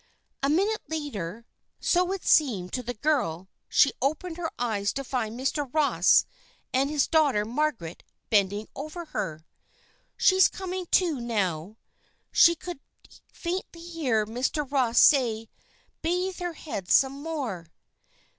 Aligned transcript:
A 0.41 0.49
minute 0.49 0.81
later, 0.87 1.45
so 1.79 2.11
it 2.11 2.25
seemed 2.25 2.73
to 2.73 2.81
the 2.81 2.95
girl, 2.95 3.49
she 3.69 3.91
opened 4.01 4.37
her 4.37 4.49
eyes 4.57 4.91
to 4.93 5.03
find 5.03 5.39
Mr. 5.39 5.71
Ross 5.71 6.25
and 6.73 6.89
his 6.89 7.05
daughter, 7.07 7.45
Margaret, 7.45 8.01
bending 8.31 8.67
over 8.75 9.05
her. 9.05 9.45
"She's 10.17 10.47
coming 10.49 10.87
to, 10.87 11.19
now," 11.21 11.77
she 12.31 12.55
could 12.55 12.79
faintly 13.31 13.81
hear 13.81 14.25
Mr. 14.25 14.67
Ross 14.71 14.97
say. 14.99 15.49
"Bathe 16.01 16.39
her 16.39 16.53
head 16.53 16.89
some 16.89 17.21
more." 17.21 17.67